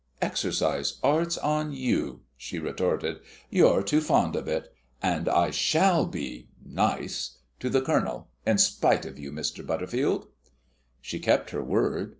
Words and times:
"Exercise 0.19 0.97
arts 1.03 1.37
on 1.37 1.73
you!" 1.73 2.21
she 2.35 2.57
retorted. 2.57 3.19
"You're 3.51 3.83
too 3.83 4.01
fond 4.01 4.35
of 4.35 4.47
it; 4.47 4.73
and 4.99 5.29
I 5.29 5.51
shall 5.51 6.07
be 6.07 6.47
nice 6.65 7.37
to 7.59 7.69
the 7.69 7.81
Colonel, 7.83 8.27
in 8.43 8.57
spite 8.57 9.05
of 9.05 9.19
you, 9.19 9.31
Mr. 9.31 9.63
Butterfield." 9.63 10.25
She 11.01 11.19
kept 11.19 11.51
her 11.51 11.63
word. 11.63 12.09